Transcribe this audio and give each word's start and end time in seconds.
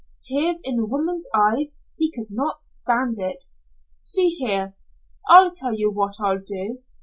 Tears 0.23 0.59
in 0.63 0.79
a 0.79 0.85
woman's 0.87 1.27
eyes! 1.31 1.77
He 1.95 2.11
could 2.11 2.29
not 2.31 2.63
stand 2.63 3.17
it. 3.19 3.45
"See 3.95 4.29
here. 4.29 4.75
I'll 5.29 5.51
tell 5.51 5.75
you 5.75 5.91
what 5.91 6.15
I'll 6.19 6.41
do. 6.41 6.79